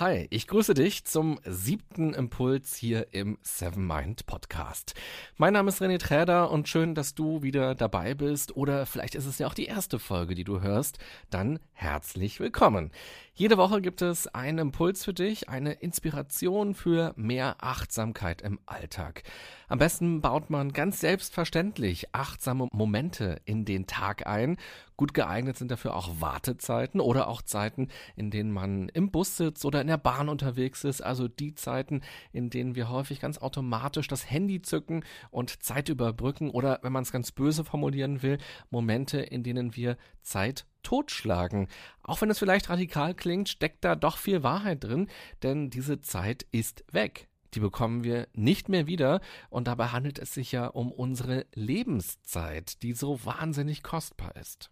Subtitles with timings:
[0.00, 4.94] Hi, ich grüße dich zum siebten Impuls hier im Seven Mind Podcast.
[5.36, 9.26] Mein Name ist René Träder und schön, dass du wieder dabei bist oder vielleicht ist
[9.26, 10.98] es ja auch die erste Folge, die du hörst.
[11.28, 12.90] Dann herzlich willkommen.
[13.34, 19.24] Jede Woche gibt es einen Impuls für dich, eine Inspiration für mehr Achtsamkeit im Alltag.
[19.68, 24.56] Am besten baut man ganz selbstverständlich achtsame Momente in den Tag ein.
[24.96, 29.64] Gut geeignet sind dafür auch Wartezeiten oder auch Zeiten, in denen man im Bus sitzt
[29.64, 31.00] oder in der Bahn unterwegs ist.
[31.00, 36.50] Also die Zeiten, in denen wir häufig ganz automatisch das Handy zücken und Zeit überbrücken
[36.50, 38.38] oder, wenn man es ganz böse formulieren will,
[38.70, 41.68] Momente, in denen wir Zeit totschlagen.
[42.02, 45.08] Auch wenn es vielleicht radikal klingt, steckt da doch viel Wahrheit drin,
[45.42, 47.28] denn diese Zeit ist weg.
[47.54, 52.82] Die bekommen wir nicht mehr wieder und dabei handelt es sich ja um unsere Lebenszeit,
[52.82, 54.70] die so wahnsinnig kostbar ist.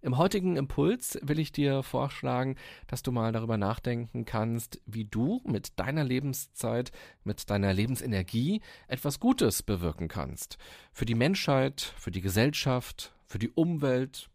[0.00, 2.56] Im heutigen Impuls will ich dir vorschlagen,
[2.88, 6.90] dass du mal darüber nachdenken kannst, wie du mit deiner Lebenszeit,
[7.22, 10.58] mit deiner Lebensenergie etwas Gutes bewirken kannst.
[10.92, 14.28] Für die Menschheit, für die Gesellschaft, für die Umwelt,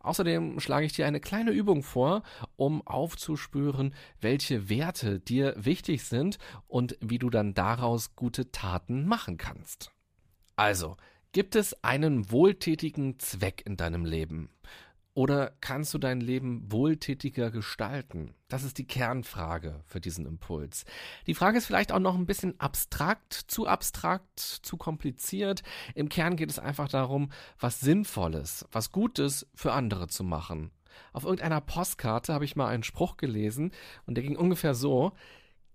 [0.00, 2.22] Außerdem schlage ich dir eine kleine Übung vor,
[2.56, 9.36] um aufzuspüren, welche Werte dir wichtig sind und wie du dann daraus gute Taten machen
[9.36, 9.90] kannst.
[10.56, 10.96] Also,
[11.32, 14.50] gibt es einen wohltätigen Zweck in deinem Leben?
[15.14, 18.34] Oder kannst du dein Leben wohltätiger gestalten?
[18.48, 20.86] Das ist die Kernfrage für diesen Impuls.
[21.26, 25.62] Die Frage ist vielleicht auch noch ein bisschen abstrakt, zu abstrakt, zu kompliziert.
[25.94, 30.70] Im Kern geht es einfach darum, was Sinnvolles, was Gutes für andere zu machen.
[31.12, 33.72] Auf irgendeiner Postkarte habe ich mal einen Spruch gelesen
[34.06, 35.12] und der ging ungefähr so,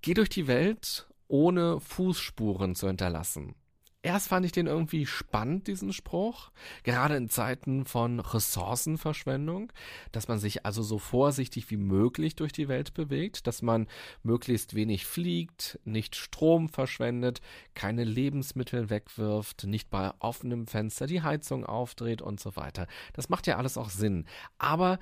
[0.01, 3.55] geh durch die Welt, ohne Fußspuren zu hinterlassen.
[4.07, 6.51] Erst fand ich den irgendwie spannend, diesen Spruch,
[6.83, 9.73] gerade in Zeiten von Ressourcenverschwendung,
[10.13, 13.85] dass man sich also so vorsichtig wie möglich durch die Welt bewegt, dass man
[14.23, 17.41] möglichst wenig fliegt, nicht Strom verschwendet,
[17.73, 22.87] keine Lebensmittel wegwirft, nicht bei offenem Fenster die Heizung aufdreht und so weiter.
[23.11, 24.23] Das macht ja alles auch Sinn.
[24.57, 24.99] Aber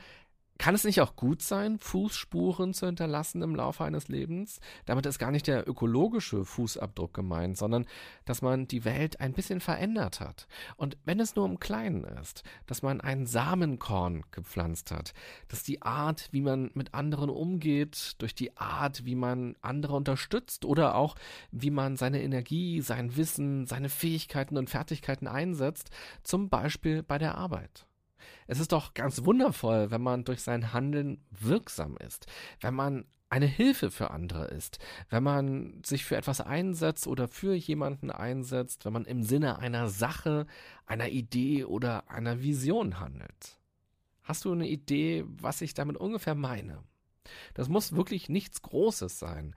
[0.57, 4.59] kann es nicht auch gut sein, Fußspuren zu hinterlassen im Laufe eines Lebens?
[4.85, 7.85] Damit ist gar nicht der ökologische Fußabdruck gemeint, sondern
[8.23, 10.47] dass man die Welt ein bisschen verändert hat.
[10.77, 15.13] Und wenn es nur im Kleinen ist, dass man ein Samenkorn gepflanzt hat,
[15.49, 20.63] dass die Art, wie man mit anderen umgeht, durch die Art, wie man andere unterstützt
[20.63, 21.15] oder auch
[21.51, 25.89] wie man seine Energie, sein Wissen, seine Fähigkeiten und Fertigkeiten einsetzt,
[26.23, 27.85] zum Beispiel bei der Arbeit.
[28.47, 32.27] Es ist doch ganz wundervoll, wenn man durch sein Handeln wirksam ist,
[32.61, 37.53] wenn man eine Hilfe für andere ist, wenn man sich für etwas einsetzt oder für
[37.53, 40.45] jemanden einsetzt, wenn man im Sinne einer Sache,
[40.85, 43.59] einer Idee oder einer Vision handelt.
[44.23, 46.83] Hast du eine Idee, was ich damit ungefähr meine?
[47.53, 49.55] Das muss wirklich nichts Großes sein.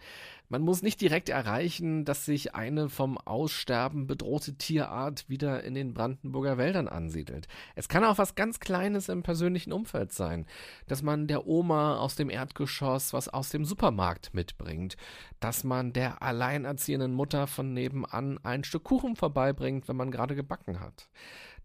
[0.51, 5.93] Man muss nicht direkt erreichen, dass sich eine vom Aussterben bedrohte Tierart wieder in den
[5.93, 7.49] Brandenburger Wäldern ansiedelt.
[7.75, 10.47] Es kann auch was ganz Kleines im persönlichen Umfeld sein,
[10.87, 14.97] dass man der Oma aus dem Erdgeschoss was aus dem Supermarkt mitbringt,
[15.39, 20.81] dass man der alleinerziehenden Mutter von nebenan ein Stück Kuchen vorbeibringt, wenn man gerade gebacken
[20.81, 21.09] hat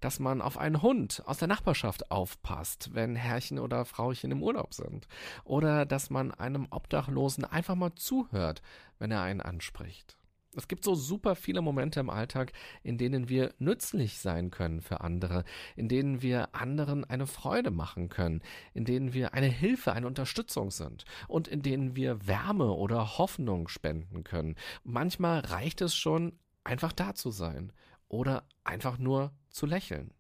[0.04, 4.74] dass man auf einen Hund aus der Nachbarschaft aufpasst, wenn Herrchen oder Frauchen im Urlaub
[4.74, 5.08] sind.
[5.46, 8.62] Oder dass man einem Obdachlosen einfach mal zuhört,
[9.00, 10.18] wenn er einen anspricht.
[10.56, 12.52] Es gibt so super viele Momente im Alltag,
[12.84, 18.10] in denen wir nützlich sein können für andere, in denen wir anderen eine Freude machen
[18.10, 18.42] können,
[18.74, 23.68] in denen wir eine Hilfe, eine Unterstützung sind und in denen wir Wärme oder Hoffnung
[23.68, 24.56] spenden können.
[24.84, 26.34] Manchmal reicht es schon,
[26.64, 27.74] einfach da zu sein
[28.08, 30.14] oder einfach nur zu lächeln.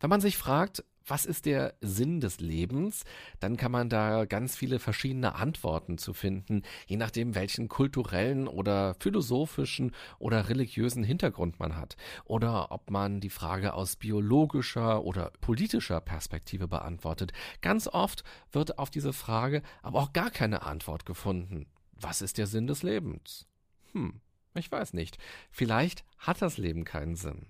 [0.00, 3.04] Wenn man sich fragt, was ist der Sinn des Lebens,
[3.38, 8.96] dann kann man da ganz viele verschiedene Antworten zu finden, je nachdem, welchen kulturellen oder
[8.98, 16.00] philosophischen oder religiösen Hintergrund man hat, oder ob man die Frage aus biologischer oder politischer
[16.00, 17.32] Perspektive beantwortet.
[17.62, 21.66] Ganz oft wird auf diese Frage aber auch gar keine Antwort gefunden.
[21.92, 23.46] Was ist der Sinn des Lebens?
[23.92, 24.20] Hm,
[24.54, 25.18] ich weiß nicht.
[25.50, 27.46] Vielleicht hat das Leben keinen Sinn.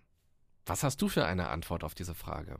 [0.66, 2.58] Was hast du für eine Antwort auf diese Frage?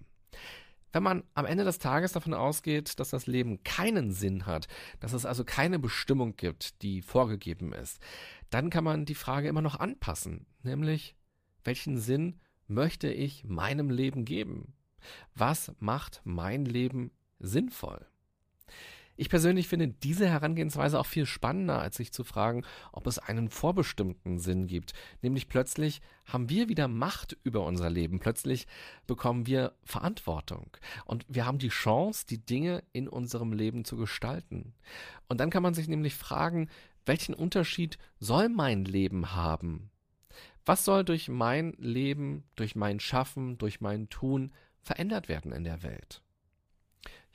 [0.93, 4.69] Wenn man am Ende des Tages davon ausgeht, dass das Leben keinen Sinn hat,
[5.01, 8.01] dass es also keine Bestimmung gibt, die vorgegeben ist,
[8.49, 11.17] dann kann man die Frage immer noch anpassen, nämlich
[11.65, 14.73] welchen Sinn möchte ich meinem Leben geben?
[15.35, 17.11] Was macht mein Leben
[17.41, 18.07] sinnvoll?
[19.17, 23.49] Ich persönlich finde diese Herangehensweise auch viel spannender, als sich zu fragen, ob es einen
[23.49, 24.93] vorbestimmten Sinn gibt.
[25.23, 28.21] Nämlich plötzlich haben wir wieder Macht über unser Leben.
[28.21, 28.67] Plötzlich
[29.07, 30.77] bekommen wir Verantwortung.
[31.07, 34.75] Und wir haben die Chance, die Dinge in unserem Leben zu gestalten.
[35.29, 36.69] Und dann kann man sich nämlich fragen,
[37.07, 39.91] welchen Unterschied soll mein Leben haben?
[40.67, 44.53] Was soll durch mein Leben, durch mein Schaffen, durch mein Tun
[44.83, 46.23] verändert werden in der Welt?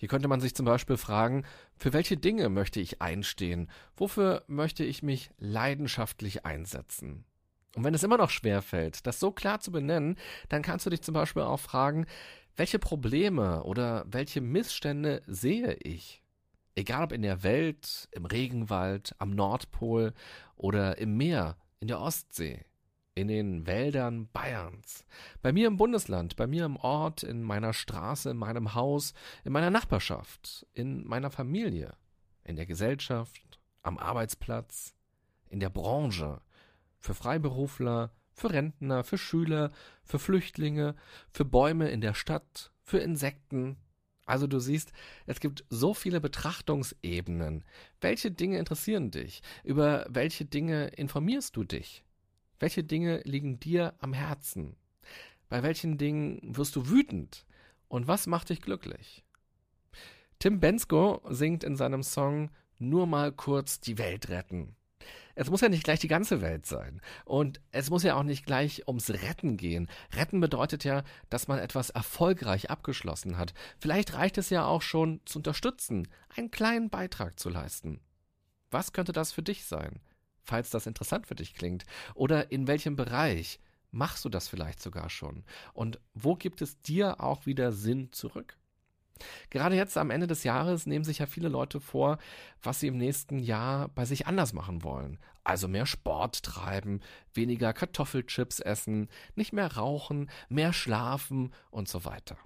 [0.01, 1.45] Hier könnte man sich zum Beispiel fragen,
[1.77, 3.69] für welche Dinge möchte ich einstehen?
[3.95, 7.23] Wofür möchte ich mich leidenschaftlich einsetzen?
[7.75, 10.17] Und wenn es immer noch schwer fällt, das so klar zu benennen,
[10.49, 12.07] dann kannst du dich zum Beispiel auch fragen,
[12.55, 16.23] welche Probleme oder welche Missstände sehe ich?
[16.73, 20.15] Egal ob in der Welt, im Regenwald, am Nordpol
[20.55, 22.65] oder im Meer, in der Ostsee
[23.13, 25.05] in den Wäldern Bayerns,
[25.41, 29.13] bei mir im Bundesland, bei mir im Ort, in meiner Straße, in meinem Haus,
[29.43, 31.95] in meiner Nachbarschaft, in meiner Familie,
[32.43, 34.95] in der Gesellschaft, am Arbeitsplatz,
[35.49, 36.41] in der Branche,
[36.99, 39.71] für Freiberufler, für Rentner, für Schüler,
[40.03, 40.95] für Flüchtlinge,
[41.29, 43.77] für Bäume in der Stadt, für Insekten.
[44.25, 44.93] Also du siehst,
[45.25, 47.65] es gibt so viele Betrachtungsebenen.
[47.99, 49.41] Welche Dinge interessieren dich?
[49.63, 52.05] Über welche Dinge informierst du dich?
[52.61, 54.75] Welche Dinge liegen dir am Herzen?
[55.49, 57.47] Bei welchen Dingen wirst du wütend?
[57.87, 59.25] Und was macht dich glücklich?
[60.37, 64.75] Tim Bensko singt in seinem Song Nur mal kurz die Welt retten.
[65.33, 67.01] Es muss ja nicht gleich die ganze Welt sein.
[67.25, 69.89] Und es muss ja auch nicht gleich ums Retten gehen.
[70.13, 73.55] Retten bedeutet ja, dass man etwas erfolgreich abgeschlossen hat.
[73.79, 76.07] Vielleicht reicht es ja auch schon zu unterstützen,
[76.37, 78.01] einen kleinen Beitrag zu leisten.
[78.69, 79.99] Was könnte das für dich sein?
[80.43, 81.85] Falls das interessant für dich klingt.
[82.15, 83.59] Oder in welchem Bereich
[83.91, 85.43] machst du das vielleicht sogar schon?
[85.73, 88.57] Und wo gibt es dir auch wieder Sinn zurück?
[89.49, 92.17] Gerade jetzt am Ende des Jahres nehmen sich ja viele Leute vor,
[92.63, 95.19] was sie im nächsten Jahr bei sich anders machen wollen.
[95.43, 97.01] Also mehr Sport treiben,
[97.33, 102.37] weniger Kartoffelchips essen, nicht mehr rauchen, mehr schlafen und so weiter.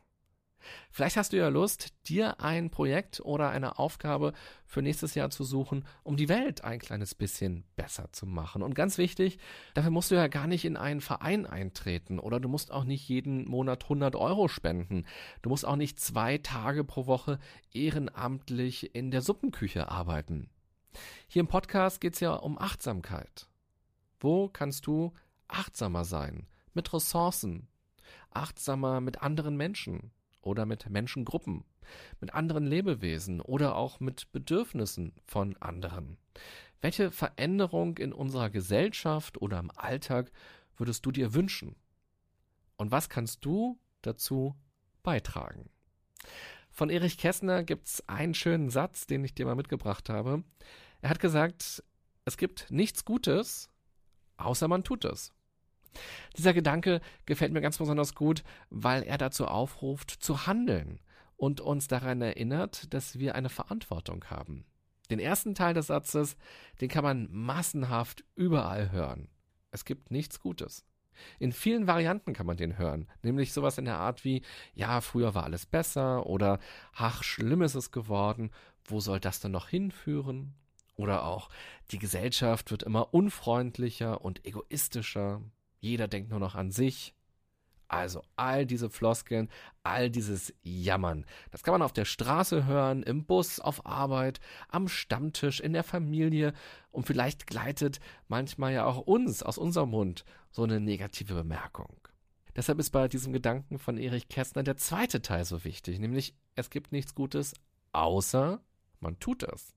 [0.90, 4.34] Vielleicht hast du ja Lust, dir ein Projekt oder eine Aufgabe
[4.66, 8.62] für nächstes Jahr zu suchen, um die Welt ein kleines bisschen besser zu machen.
[8.62, 9.38] Und ganz wichtig,
[9.74, 13.08] dafür musst du ja gar nicht in einen Verein eintreten oder du musst auch nicht
[13.08, 15.06] jeden Monat 100 Euro spenden.
[15.42, 17.40] Du musst auch nicht zwei Tage pro Woche
[17.72, 20.50] ehrenamtlich in der Suppenküche arbeiten.
[21.28, 23.48] Hier im Podcast geht es ja um Achtsamkeit.
[24.20, 25.14] Wo kannst du
[25.48, 26.48] achtsamer sein?
[26.74, 27.68] Mit Ressourcen,
[28.32, 30.12] achtsamer mit anderen Menschen,
[30.46, 31.66] oder mit Menschengruppen,
[32.22, 36.18] mit anderen Lebewesen oder auch mit Bedürfnissen von anderen.
[36.82, 40.32] Welche Veränderung in unserer Gesellschaft oder im Alltag
[40.78, 41.76] würdest du dir wünschen?
[42.78, 44.56] Und was kannst du dazu
[45.04, 45.70] beitragen?
[46.70, 50.44] Von Erich Kästner es einen schönen Satz, den ich dir mal mitgebracht habe.
[51.02, 51.84] Er hat gesagt,
[52.26, 53.70] es gibt nichts Gutes,
[54.38, 55.35] außer man tut es.
[56.38, 61.00] Dieser Gedanke gefällt mir ganz besonders gut, weil er dazu aufruft, zu handeln
[61.38, 64.66] und uns daran erinnert, dass wir eine Verantwortung haben.
[65.10, 66.36] Den ersten Teil des Satzes,
[66.82, 69.28] den kann man massenhaft überall hören.
[69.72, 70.86] Es gibt nichts Gutes.
[71.40, 74.42] In vielen Varianten kann man den hören, nämlich sowas in der Art wie,
[74.74, 76.60] ja, früher war alles besser oder,
[76.94, 78.52] ach, schlimm ist es geworden,
[78.84, 80.56] wo soll das denn noch hinführen?
[80.96, 81.50] Oder auch,
[81.92, 85.42] die Gesellschaft wird immer unfreundlicher und egoistischer,
[85.86, 87.14] jeder denkt nur noch an sich.
[87.88, 89.48] Also all diese Floskeln,
[89.84, 94.40] all dieses Jammern, das kann man auf der Straße hören, im Bus, auf Arbeit,
[94.70, 96.54] am Stammtisch, in der Familie
[96.90, 101.96] und vielleicht gleitet manchmal ja auch uns aus unserem Mund so eine negative Bemerkung.
[102.56, 106.72] Deshalb ist bei diesem Gedanken von Erich Kästner der zweite Teil so wichtig, nämlich es
[106.72, 107.54] gibt nichts Gutes,
[107.92, 108.64] außer
[109.00, 109.76] man tut es.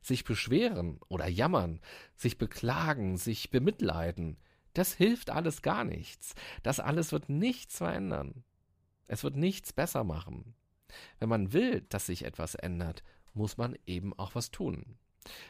[0.00, 1.80] Sich beschweren oder jammern,
[2.16, 4.38] sich beklagen, sich bemitleiden,
[4.74, 6.34] das hilft alles gar nichts.
[6.62, 8.44] Das alles wird nichts verändern.
[9.06, 10.54] Es wird nichts besser machen.
[11.18, 13.02] Wenn man will, dass sich etwas ändert,
[13.34, 14.96] muss man eben auch was tun.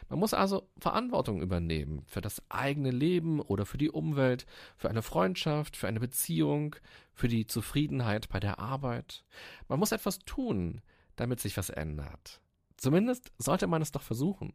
[0.07, 4.45] Man muss also Verantwortung übernehmen für das eigene Leben oder für die Umwelt,
[4.77, 6.75] für eine Freundschaft, für eine Beziehung,
[7.13, 9.23] für die Zufriedenheit bei der Arbeit.
[9.67, 10.81] Man muss etwas tun,
[11.15, 12.41] damit sich was ändert.
[12.77, 14.53] Zumindest sollte man es doch versuchen.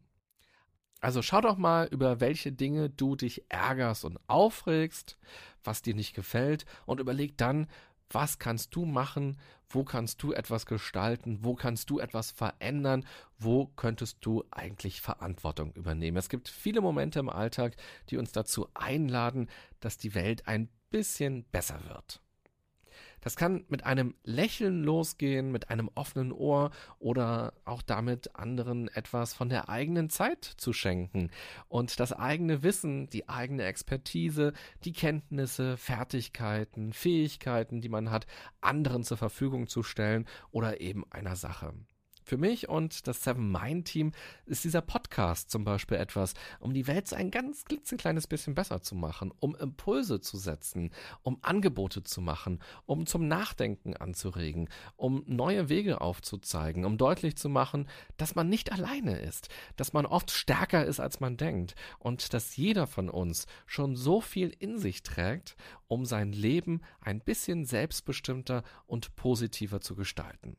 [1.01, 5.17] Also schau doch mal, über welche Dinge du dich ärgerst und aufregst,
[5.63, 7.67] was dir nicht gefällt und überleg dann,
[8.09, 9.37] was kannst du machen,
[9.69, 13.05] wo kannst du etwas gestalten, wo kannst du etwas verändern,
[13.37, 16.17] wo könntest du eigentlich Verantwortung übernehmen.
[16.17, 17.75] Es gibt viele Momente im Alltag,
[18.09, 19.47] die uns dazu einladen,
[19.79, 22.21] dass die Welt ein bisschen besser wird.
[23.21, 29.33] Das kann mit einem Lächeln losgehen, mit einem offenen Ohr oder auch damit anderen etwas
[29.33, 31.29] von der eigenen Zeit zu schenken
[31.67, 38.27] und das eigene Wissen, die eigene Expertise, die Kenntnisse, Fertigkeiten, Fähigkeiten, die man hat,
[38.61, 41.73] anderen zur Verfügung zu stellen oder eben einer Sache.
[42.29, 44.11] Für mich und das Seven Mind Team
[44.45, 48.83] ist dieser Podcast zum Beispiel etwas, um die Welt so ein ganz klitzekleines bisschen besser
[48.83, 50.91] zu machen, um Impulse zu setzen,
[51.23, 57.49] um Angebote zu machen, um zum Nachdenken anzuregen, um neue Wege aufzuzeigen, um deutlich zu
[57.49, 62.35] machen, dass man nicht alleine ist, dass man oft stärker ist, als man denkt und
[62.35, 65.55] dass jeder von uns schon so viel in sich trägt,
[65.87, 70.57] um sein Leben ein bisschen selbstbestimmter und positiver zu gestalten.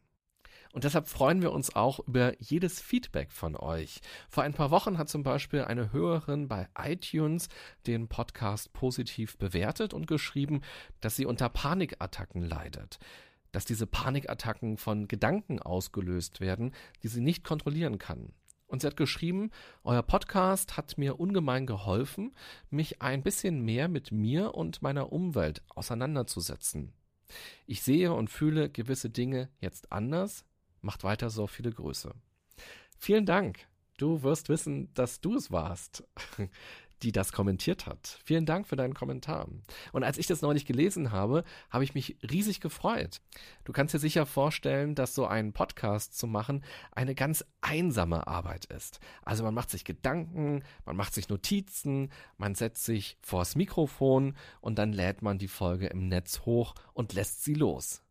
[0.73, 4.01] Und deshalb freuen wir uns auch über jedes Feedback von euch.
[4.29, 7.49] Vor ein paar Wochen hat zum Beispiel eine Hörerin bei iTunes
[7.89, 10.61] den Podcast positiv bewertet und geschrieben,
[11.01, 13.01] dass sie unter Panikattacken leidet.
[13.51, 16.73] Dass diese Panikattacken von Gedanken ausgelöst werden,
[17.03, 18.33] die sie nicht kontrollieren kann.
[18.69, 19.51] Und sie hat geschrieben,
[19.83, 22.33] euer Podcast hat mir ungemein geholfen,
[22.71, 26.93] mich ein bisschen mehr mit mir und meiner Umwelt auseinanderzusetzen.
[27.67, 30.45] Ich sehe und fühle gewisse Dinge jetzt anders,
[30.81, 32.13] Macht weiter so viele Grüße.
[32.99, 33.67] Vielen Dank.
[33.97, 36.05] Du wirst wissen, dass du es warst,
[37.03, 38.19] die das kommentiert hat.
[38.25, 39.49] Vielen Dank für deinen Kommentar.
[39.93, 43.21] Und als ich das neulich gelesen habe, habe ich mich riesig gefreut.
[43.65, 48.67] Du kannst dir sicher vorstellen, dass so einen Podcast zu machen eine ganz einsame Arbeit
[48.67, 49.01] ist.
[49.23, 54.79] Also man macht sich Gedanken, man macht sich Notizen, man setzt sich vors Mikrofon und
[54.79, 58.03] dann lädt man die Folge im Netz hoch und lässt sie los.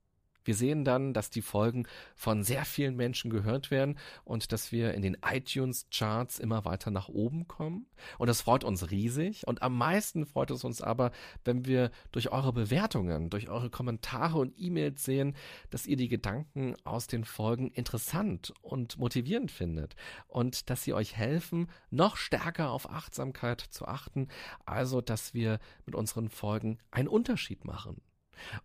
[0.50, 4.96] Wir sehen dann, dass die Folgen von sehr vielen Menschen gehört werden und dass wir
[4.96, 7.86] in den iTunes-Charts immer weiter nach oben kommen.
[8.18, 9.46] Und das freut uns riesig.
[9.46, 11.12] Und am meisten freut es uns aber,
[11.46, 15.36] wenn wir durch eure Bewertungen, durch eure Kommentare und E-Mails sehen,
[15.70, 21.16] dass ihr die Gedanken aus den Folgen interessant und motivierend findet und dass sie euch
[21.16, 24.30] helfen, noch stärker auf Achtsamkeit zu achten.
[24.66, 28.02] Also, dass wir mit unseren Folgen einen Unterschied machen.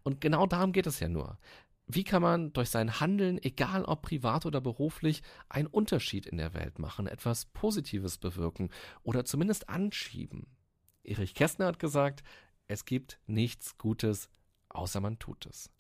[0.03, 1.39] Und genau darum geht es ja nur.
[1.87, 6.55] Wie kann man durch sein Handeln, egal ob privat oder beruflich, einen Unterschied in der
[6.55, 8.71] Welt machen, etwas Positives bewirken
[9.03, 10.47] oder zumindest anschieben?
[11.03, 12.23] Erich Kästner hat gesagt,
[12.69, 14.31] es gibt nichts Gutes,
[14.71, 15.71] außer man tut es.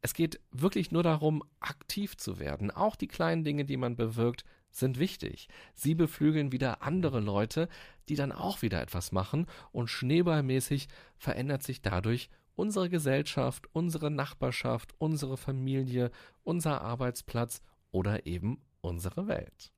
[0.00, 2.70] Es geht wirklich nur darum, aktiv zu werden.
[2.70, 5.48] Auch die kleinen Dinge, die man bewirkt, sind wichtig.
[5.74, 7.68] Sie beflügeln wieder andere Leute,
[8.08, 10.88] die dann auch wieder etwas machen und schneeballmäßig
[11.18, 16.10] verändert sich dadurch unsere Gesellschaft, unsere Nachbarschaft, unsere Familie,
[16.44, 19.72] unser Arbeitsplatz oder eben unsere Welt.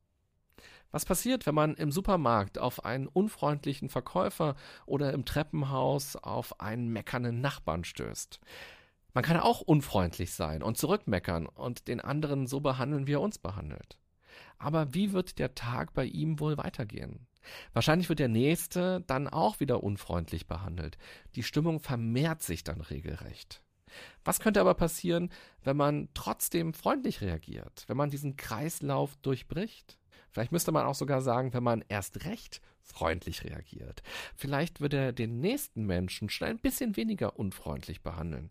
[0.90, 6.88] Was passiert, wenn man im Supermarkt auf einen unfreundlichen Verkäufer oder im Treppenhaus auf einen
[6.88, 8.40] meckernden Nachbarn stößt?
[9.14, 13.38] Man kann auch unfreundlich sein und zurückmeckern und den anderen so behandeln, wie er uns
[13.38, 13.96] behandelt.
[14.62, 17.26] Aber wie wird der Tag bei ihm wohl weitergehen?
[17.72, 20.98] Wahrscheinlich wird der Nächste dann auch wieder unfreundlich behandelt.
[21.34, 23.60] Die Stimmung vermehrt sich dann regelrecht.
[24.24, 25.30] Was könnte aber passieren,
[25.64, 29.98] wenn man trotzdem freundlich reagiert, wenn man diesen Kreislauf durchbricht?
[30.30, 34.02] Vielleicht müsste man auch sogar sagen, wenn man erst recht freundlich reagiert.
[34.36, 38.50] Vielleicht würde er den nächsten Menschen schon ein bisschen weniger unfreundlich behandeln.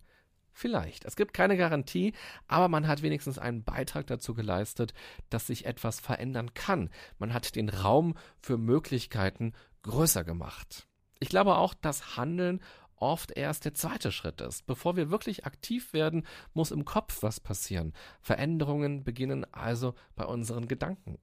[0.54, 1.06] Vielleicht.
[1.06, 2.14] Es gibt keine Garantie,
[2.48, 4.94] aber man hat wenigstens einen Beitrag dazu geleistet,
[5.30, 6.90] dass sich etwas verändern kann.
[7.20, 9.54] Man hat den Raum für Möglichkeiten
[9.84, 10.88] größer gemacht.
[11.20, 12.62] Ich glaube auch, dass Handeln
[12.96, 14.66] oft erst der zweite Schritt ist.
[14.68, 17.94] Bevor wir wirklich aktiv werden, muss im Kopf was passieren.
[18.22, 21.18] Veränderungen beginnen also bei unseren Gedanken.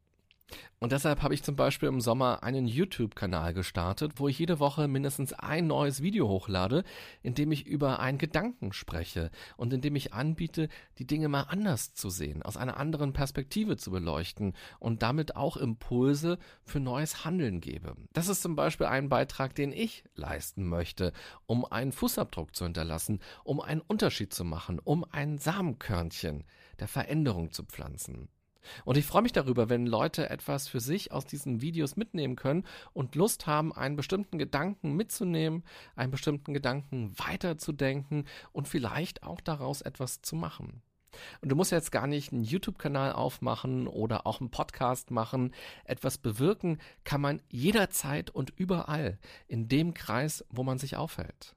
[0.80, 4.86] Und deshalb habe ich zum Beispiel im Sommer einen YouTube-Kanal gestartet, wo ich jede Woche
[4.86, 6.84] mindestens ein neues Video hochlade,
[7.22, 11.42] in dem ich über einen Gedanken spreche und in dem ich anbiete, die Dinge mal
[11.42, 17.24] anders zu sehen, aus einer anderen Perspektive zu beleuchten und damit auch Impulse für neues
[17.24, 17.96] Handeln gebe.
[18.12, 21.12] Das ist zum Beispiel ein Beitrag, den ich leisten möchte,
[21.46, 26.44] um einen Fußabdruck zu hinterlassen, um einen Unterschied zu machen, um ein Samenkörnchen
[26.78, 28.28] der Veränderung zu pflanzen.
[28.84, 32.64] Und ich freue mich darüber, wenn Leute etwas für sich aus diesen Videos mitnehmen können
[32.92, 35.64] und Lust haben, einen bestimmten Gedanken mitzunehmen,
[35.96, 40.82] einen bestimmten Gedanken weiterzudenken und vielleicht auch daraus etwas zu machen.
[41.40, 45.54] Und du musst jetzt gar nicht einen YouTube-Kanal aufmachen oder auch einen Podcast machen.
[45.84, 51.56] Etwas bewirken kann man jederzeit und überall in dem Kreis, wo man sich aufhält.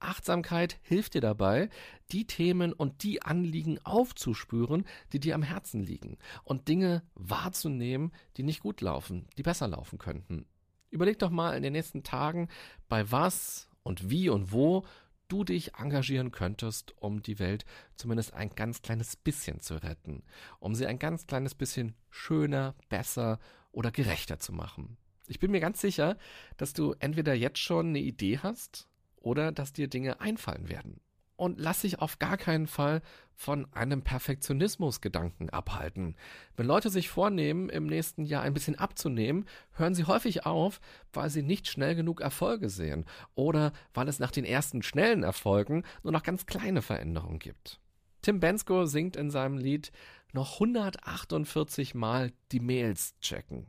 [0.00, 1.68] Achtsamkeit hilft dir dabei,
[2.12, 8.42] die Themen und die Anliegen aufzuspüren, die dir am Herzen liegen und Dinge wahrzunehmen, die
[8.42, 10.46] nicht gut laufen, die besser laufen könnten.
[10.90, 12.48] Überleg doch mal in den nächsten Tagen,
[12.88, 14.84] bei was und wie und wo
[15.28, 17.64] du dich engagieren könntest, um die Welt
[17.96, 20.22] zumindest ein ganz kleines bisschen zu retten,
[20.60, 23.38] um sie ein ganz kleines bisschen schöner, besser
[23.72, 24.96] oder gerechter zu machen.
[25.26, 26.18] Ich bin mir ganz sicher,
[26.56, 28.88] dass du entweder jetzt schon eine Idee hast
[29.24, 31.00] oder dass dir Dinge einfallen werden
[31.36, 33.02] und lass dich auf gar keinen Fall
[33.34, 36.14] von einem Perfektionismusgedanken abhalten.
[36.56, 40.80] Wenn Leute sich vornehmen, im nächsten Jahr ein bisschen abzunehmen, hören sie häufig auf,
[41.12, 43.04] weil sie nicht schnell genug Erfolge sehen
[43.34, 47.80] oder weil es nach den ersten schnellen Erfolgen nur noch ganz kleine Veränderungen gibt.
[48.22, 49.90] Tim Bensko singt in seinem Lied
[50.32, 53.66] noch 148 Mal die Mails checken.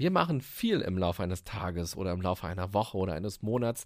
[0.00, 3.84] Wir machen viel im Laufe eines Tages oder im Laufe einer Woche oder eines Monats,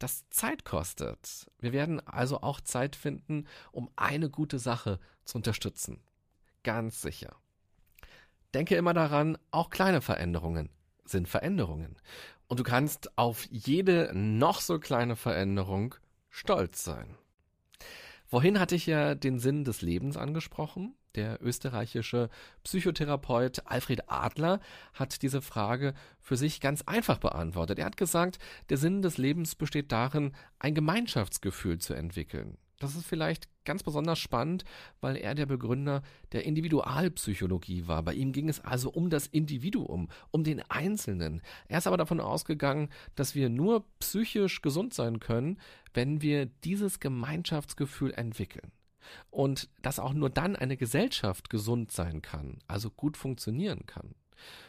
[0.00, 1.46] das Zeit kostet.
[1.60, 6.00] Wir werden also auch Zeit finden, um eine gute Sache zu unterstützen.
[6.64, 7.36] Ganz sicher.
[8.52, 10.70] Denke immer daran, auch kleine Veränderungen
[11.10, 11.96] sind Veränderungen.
[12.48, 15.94] Und du kannst auf jede noch so kleine Veränderung
[16.30, 17.16] stolz sein.
[18.26, 20.94] Vorhin hatte ich ja den Sinn des Lebens angesprochen.
[21.16, 22.30] Der österreichische
[22.62, 24.60] Psychotherapeut Alfred Adler
[24.94, 27.78] hat diese Frage für sich ganz einfach beantwortet.
[27.80, 28.38] Er hat gesagt,
[28.68, 32.58] der Sinn des Lebens besteht darin, ein Gemeinschaftsgefühl zu entwickeln.
[32.78, 34.64] Das ist vielleicht ganz besonders spannend,
[35.00, 36.02] weil er der Begründer
[36.32, 38.02] der Individualpsychologie war.
[38.02, 41.42] Bei ihm ging es also um das Individuum, um den Einzelnen.
[41.68, 45.58] Er ist aber davon ausgegangen, dass wir nur psychisch gesund sein können,
[45.92, 48.72] wenn wir dieses Gemeinschaftsgefühl entwickeln.
[49.30, 54.14] Und dass auch nur dann eine Gesellschaft gesund sein kann, also gut funktionieren kann.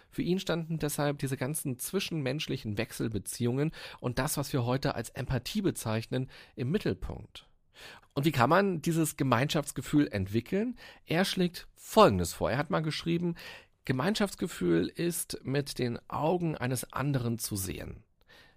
[0.10, 3.71] Für ihn standen deshalb diese ganzen zwischenmenschlichen Wechselbeziehungen
[4.01, 7.48] und das, was wir heute als Empathie bezeichnen, im Mittelpunkt.
[8.13, 10.75] Und wie kann man dieses Gemeinschaftsgefühl entwickeln?
[11.05, 12.51] Er schlägt Folgendes vor.
[12.51, 13.36] Er hat mal geschrieben,
[13.86, 18.03] Gemeinschaftsgefühl ist mit den Augen eines anderen zu sehen,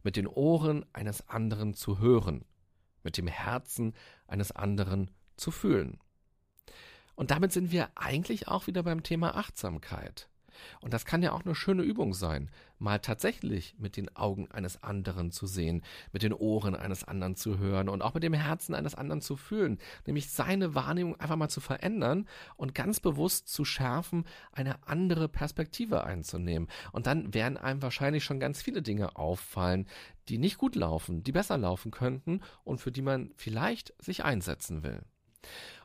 [0.03, 2.45] mit den Ohren eines anderen zu hören,
[3.05, 3.95] mit dem Herzen
[4.27, 5.99] eines anderen zu fühlen.
[7.15, 10.29] Und damit sind wir eigentlich auch wieder beim Thema Achtsamkeit.
[10.81, 14.83] Und das kann ja auch eine schöne Übung sein, mal tatsächlich mit den Augen eines
[14.83, 18.75] anderen zu sehen, mit den Ohren eines anderen zu hören und auch mit dem Herzen
[18.75, 23.65] eines anderen zu fühlen, nämlich seine Wahrnehmung einfach mal zu verändern und ganz bewusst zu
[23.65, 26.69] schärfen, eine andere Perspektive einzunehmen.
[26.93, 29.87] Und dann werden einem wahrscheinlich schon ganz viele Dinge auffallen,
[30.29, 34.83] die nicht gut laufen, die besser laufen könnten und für die man vielleicht sich einsetzen
[34.83, 35.03] will.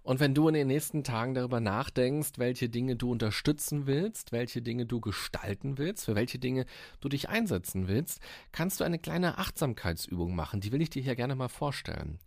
[0.01, 4.61] Und wenn du in den nächsten Tagen darüber nachdenkst, welche Dinge du unterstützen willst, welche
[4.61, 6.65] Dinge du gestalten willst, für welche Dinge
[6.99, 8.19] du dich einsetzen willst,
[8.51, 10.61] kannst du eine kleine Achtsamkeitsübung machen.
[10.61, 12.19] Die will ich dir hier gerne mal vorstellen.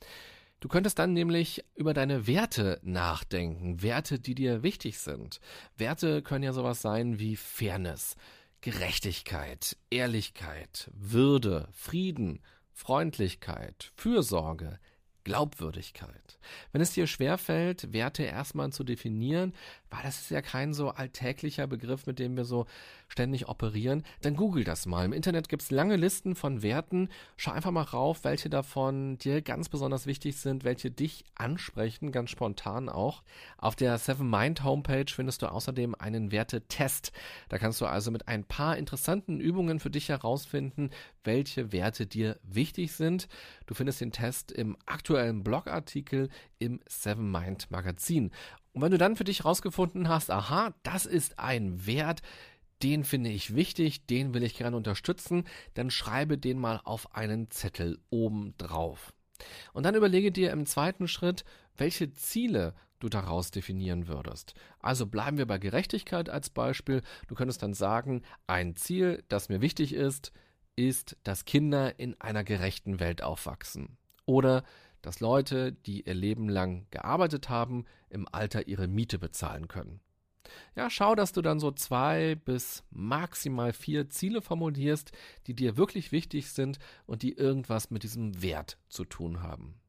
[0.61, 5.41] Du könntest dann nämlich über deine Werte nachdenken, Werte, die dir wichtig sind.
[5.77, 8.15] Werte können ja sowas sein wie Fairness,
[8.61, 12.41] Gerechtigkeit, Ehrlichkeit, Würde, Frieden,
[12.71, 14.79] Freundlichkeit, Fürsorge,
[15.25, 16.39] Glaubwürdigkeit.
[16.73, 19.55] Wenn es dir schwerfällt, Werte erstmal zu definieren,
[19.91, 22.67] weil das ist ja kein so alltäglicher Begriff, mit dem wir so
[23.09, 25.05] ständig operieren, dann google das mal.
[25.05, 27.11] Im Internet gibt's lange Listen von Werten.
[27.37, 32.31] Schau einfach mal rauf, welche davon dir ganz besonders wichtig sind, welche dich ansprechen, ganz
[32.31, 33.23] spontan auch.
[33.59, 37.13] Auf der Seven Mind Homepage findest du außerdem einen Wertetest.
[37.51, 40.91] Da kannst du also mit ein paar interessanten Übungen für dich herausfinden,
[41.25, 43.29] welche Werte dir wichtig sind.
[43.67, 48.31] Du findest den Test im aktuellen Blogartikel im Seven Mind Magazin.
[48.73, 52.23] Und wenn du dann für dich rausgefunden hast, aha, das ist ein Wert,
[52.83, 57.51] den finde ich wichtig, den will ich gerne unterstützen, dann schreibe den mal auf einen
[57.51, 59.13] Zettel oben drauf.
[59.73, 61.45] Und dann überlege dir im zweiten Schritt,
[61.77, 64.55] welche Ziele du daraus definieren würdest.
[64.79, 67.03] Also bleiben wir bei Gerechtigkeit als Beispiel.
[67.27, 70.33] Du könntest dann sagen, ein Ziel, das mir wichtig ist,
[70.77, 73.97] ist, dass Kinder in einer gerechten Welt aufwachsen.
[74.25, 74.65] Oder
[75.03, 80.01] dass Leute, die ihr Leben lang gearbeitet haben, im Alter ihre Miete bezahlen können.
[80.75, 85.13] Ja, schau, dass du dann so zwei bis maximal vier Ziele formulierst,
[85.47, 89.81] die dir wirklich wichtig sind und die irgendwas mit diesem Wert zu tun haben.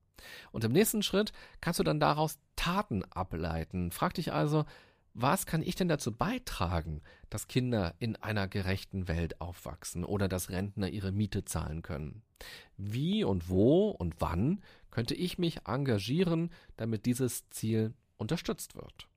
[0.52, 3.92] Und im nächsten Schritt kannst du dann daraus Taten ableiten.
[3.92, 4.66] Frag dich also,
[5.14, 10.50] was kann ich denn dazu beitragen, dass Kinder in einer gerechten Welt aufwachsen oder dass
[10.50, 12.24] Rentner ihre Miete zahlen können?
[12.78, 19.08] Wie und wo und wann könnte ich mich engagieren, damit dieses Ziel unterstützt wird?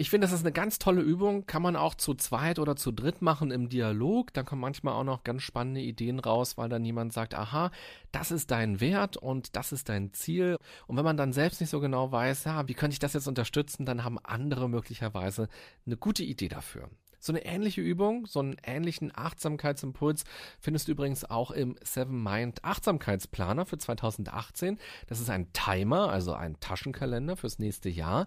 [0.00, 1.44] Ich finde, das ist eine ganz tolle Übung.
[1.44, 4.32] Kann man auch zu zweit oder zu dritt machen im Dialog.
[4.32, 7.70] Da kommen manchmal auch noch ganz spannende Ideen raus, weil dann jemand sagt, aha,
[8.10, 10.56] das ist dein Wert und das ist dein Ziel.
[10.86, 13.28] Und wenn man dann selbst nicht so genau weiß, ja, wie könnte ich das jetzt
[13.28, 15.50] unterstützen, dann haben andere möglicherweise
[15.84, 16.88] eine gute Idee dafür.
[17.20, 20.24] So eine ähnliche Übung, so einen ähnlichen Achtsamkeitsimpuls
[20.58, 24.78] findest du übrigens auch im Seven Mind Achtsamkeitsplaner für 2018.
[25.06, 28.26] Das ist ein Timer, also ein Taschenkalender fürs nächste Jahr.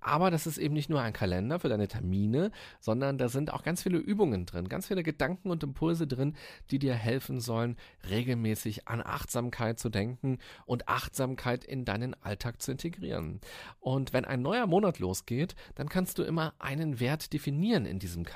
[0.00, 3.62] Aber das ist eben nicht nur ein Kalender für deine Termine, sondern da sind auch
[3.62, 6.36] ganz viele Übungen drin, ganz viele Gedanken und Impulse drin,
[6.70, 7.76] die dir helfen sollen,
[8.10, 13.40] regelmäßig an Achtsamkeit zu denken und Achtsamkeit in deinen Alltag zu integrieren.
[13.80, 18.24] Und wenn ein neuer Monat losgeht, dann kannst du immer einen Wert definieren in diesem
[18.24, 18.33] Kalender,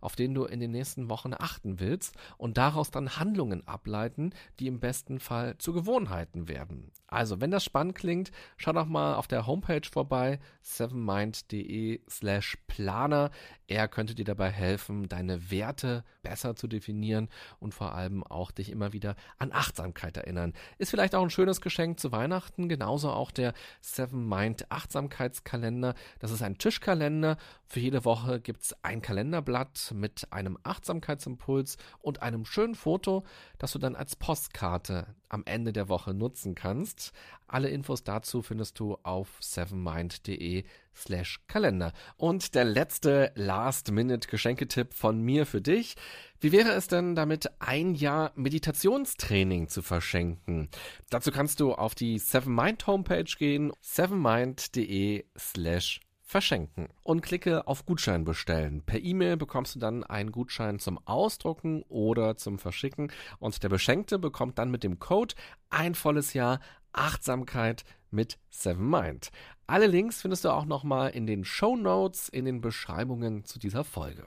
[0.00, 4.66] auf den du in den nächsten Wochen achten willst und daraus dann Handlungen ableiten, die
[4.66, 6.90] im besten Fall zu Gewohnheiten werden.
[7.10, 13.30] Also, wenn das spannend klingt, schau doch mal auf der Homepage vorbei, sevenmind.de slash planer.
[13.66, 18.70] Er könnte dir dabei helfen, deine Werte besser zu definieren und vor allem auch dich
[18.70, 20.52] immer wieder an Achtsamkeit erinnern.
[20.78, 25.94] Ist vielleicht auch ein schönes Geschenk zu Weihnachten, genauso auch der Seven Mind Achtsamkeitskalender.
[26.20, 27.38] Das ist ein Tischkalender.
[27.66, 33.24] Für jede Woche gibt es ein Kalenderblatt mit einem Achtsamkeitsimpuls und einem schönen Foto,
[33.58, 36.99] das du dann als Postkarte am Ende der Woche nutzen kannst.
[37.46, 41.92] Alle Infos dazu findest du auf sevenmind.de slash Kalender.
[42.16, 45.96] Und der letzte Last-Minute-Geschenketipp von mir für dich.
[46.40, 50.68] Wie wäre es denn damit, ein Jahr Meditationstraining zu verschenken?
[51.10, 57.84] Dazu kannst du auf die Seven Mind Homepage gehen, sevenmind.de slash verschenken und klicke auf
[57.84, 58.82] Gutschein bestellen.
[58.86, 64.18] Per E-Mail bekommst du dann einen Gutschein zum Ausdrucken oder zum Verschicken und der Beschenkte
[64.18, 65.34] bekommt dann mit dem Code
[65.70, 66.60] ein volles Jahr
[66.92, 69.30] Achtsamkeit mit Seven Mind.
[69.66, 73.84] Alle Links findest du auch nochmal in den Show Notes, in den Beschreibungen zu dieser
[73.84, 74.26] Folge.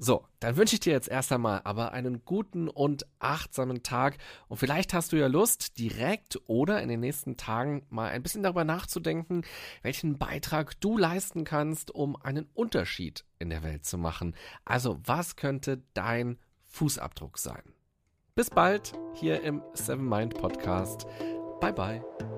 [0.00, 4.56] So, dann wünsche ich dir jetzt erst einmal aber einen guten und achtsamen Tag und
[4.56, 8.62] vielleicht hast du ja Lust, direkt oder in den nächsten Tagen mal ein bisschen darüber
[8.62, 9.42] nachzudenken,
[9.82, 14.36] welchen Beitrag du leisten kannst, um einen Unterschied in der Welt zu machen.
[14.64, 17.62] Also, was könnte dein Fußabdruck sein?
[18.36, 21.08] Bis bald hier im Seven Mind Podcast.
[21.60, 22.37] 拜拜。